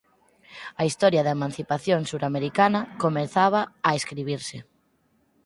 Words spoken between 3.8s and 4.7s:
a escribirse.